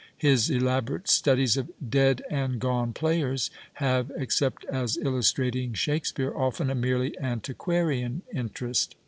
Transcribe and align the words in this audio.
His 0.17 0.49
elaborate 0.49 1.07
studies 1.07 1.57
of 1.57 1.69
dead 1.87 2.23
and 2.27 2.59
gone 2.59 2.91
players 2.91 3.51
have 3.73 4.11
(except 4.17 4.65
as 4.65 4.97
illustrating 4.97 5.75
Shake 5.75 6.07
speare) 6.07 6.35
often 6.35 6.71
a 6.71 6.73
merely 6.73 7.15
antiquarian 7.19 8.23
interest. 8.33 8.95